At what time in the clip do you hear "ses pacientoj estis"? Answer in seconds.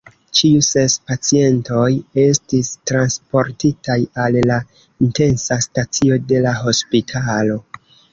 0.67-2.71